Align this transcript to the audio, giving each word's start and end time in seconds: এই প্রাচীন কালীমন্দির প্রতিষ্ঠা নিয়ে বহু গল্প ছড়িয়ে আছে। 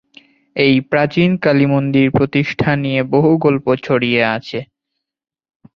এই 0.55 0.75
প্রাচীন 0.81 1.29
কালীমন্দির 1.37 2.07
প্রতিষ্ঠা 2.11 2.71
নিয়ে 2.75 3.01
বহু 3.13 3.31
গল্প 3.37 3.65
ছড়িয়ে 3.85 4.21
আছে। 4.35 4.59